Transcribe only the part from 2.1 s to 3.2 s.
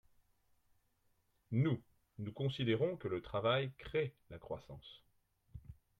nous considérons que